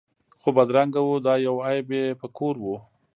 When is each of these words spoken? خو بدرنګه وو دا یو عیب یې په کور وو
خو 0.41 0.49
بدرنګه 0.57 1.01
وو 1.03 1.15
دا 1.25 1.33
یو 1.47 1.55
عیب 1.67 1.87
یې 1.97 2.05
په 2.21 2.27
کور 2.37 2.55
وو 2.63 2.75